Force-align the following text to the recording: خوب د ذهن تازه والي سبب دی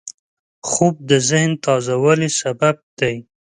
خوب 0.69 0.95
د 1.09 1.11
ذهن 1.29 1.51
تازه 1.65 1.95
والي 2.03 2.29
سبب 2.41 2.75
دی 2.99 3.15